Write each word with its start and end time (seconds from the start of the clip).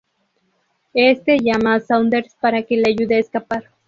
Este 0.95 1.37
llama 1.39 1.75
a 1.75 1.79
Saunders 1.79 2.33
para 2.41 2.63
que 2.63 2.75
le 2.75 2.89
ayude 2.89 3.17
a 3.17 3.19
escapar. 3.19 3.65